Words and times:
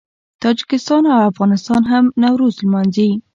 تاجکستان 0.43 1.03
او 1.13 1.19
افغانستان 1.31 1.81
هم 1.91 2.05
نوروز 2.21 2.55
لمانځي. 2.65 3.09